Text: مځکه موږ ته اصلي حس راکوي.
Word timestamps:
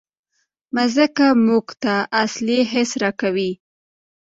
مځکه 0.75 1.27
موږ 1.45 1.65
ته 1.83 1.93
اصلي 2.23 2.59
حس 2.71 2.91
راکوي. 3.01 3.51